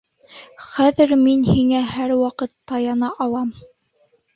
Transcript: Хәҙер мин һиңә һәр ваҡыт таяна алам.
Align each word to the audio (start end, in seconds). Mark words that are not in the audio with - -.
Хәҙер 0.69 1.13
мин 1.25 1.45
һиңә 1.51 1.85
һәр 1.93 2.17
ваҡыт 2.25 2.57
таяна 2.75 3.15
алам. 3.27 3.59